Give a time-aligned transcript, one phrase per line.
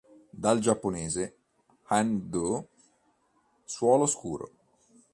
[0.43, 1.35] Dal giapponese
[1.89, 2.69] "an do",
[3.65, 4.51] "suolo scuro".